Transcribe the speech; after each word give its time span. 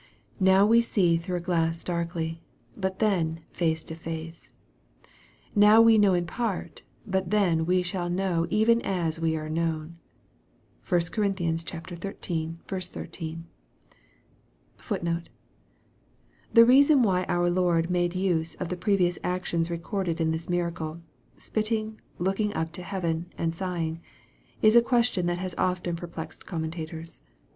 "Now 0.51 0.65
we 0.65 0.81
see 0.81 1.17
through 1.17 1.35
a 1.37 1.41
glass 1.41 1.83
darkly, 1.83 2.41
but 2.75 2.97
then 2.97 3.41
face 3.51 3.83
to 3.85 3.93
face. 3.93 4.49
Now 5.53 5.79
we 5.79 5.99
know 5.99 6.15
in 6.15 6.25
part, 6.25 6.81
but 7.05 7.29
then 7.29 7.67
shall 7.83 8.09
we 8.09 8.15
know 8.15 8.47
even 8.49 8.81
as 8.81 9.19
we 9.19 9.35
are 9.37 9.47
known."* 9.47 9.99
(1 10.89 11.01
Cor. 11.13 11.25
xiii. 11.25 11.55
13.) 11.55 12.59
* 14.95 16.51
The 16.51 16.65
reason 16.65 17.03
why 17.03 17.23
our 17.27 17.49
Lord 17.51 17.91
made 17.91 18.15
use 18.15 18.55
of 18.55 18.69
the 18.69 18.77
previous 18.77 19.19
actions 19.23 19.69
re 19.69 19.77
corded 19.77 20.19
in 20.19 20.31
this 20.31 20.49
miracle 20.49 20.99
spitting, 21.37 22.01
looking 22.17 22.51
up 22.55 22.71
to 22.71 22.81
heaven, 22.81 23.27
and 23.37 23.53
sighing 23.53 24.01
is 24.63 24.75
a 24.75 24.81
question 24.81 25.27
that 25.27 25.37
has 25.37 25.53
often 25.59 25.95
perplexed 25.95 26.47
commentators. 26.47 27.21